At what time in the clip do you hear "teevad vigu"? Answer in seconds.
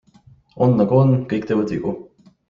1.51-1.93